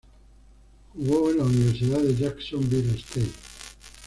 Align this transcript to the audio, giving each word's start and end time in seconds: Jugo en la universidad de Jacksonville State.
Jugo 0.95 1.29
en 1.29 1.37
la 1.37 1.43
universidad 1.43 1.99
de 1.99 2.15
Jacksonville 2.15 2.95
State. 2.95 3.31